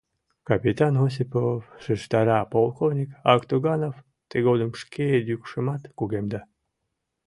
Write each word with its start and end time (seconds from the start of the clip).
—Капитан 0.49 0.93
Осипов,— 1.05 1.61
шижтара 1.83 2.39
полковник 2.53 3.09
Актуганов, 3.33 3.95
тыгодым 4.29 4.71
шке 4.81 5.07
йӱкшымат 5.27 5.81
кугемда. 5.97 6.41